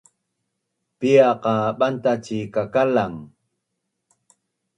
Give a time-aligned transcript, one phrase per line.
[0.99, 3.17] Piaq qa bantac ci kakalang?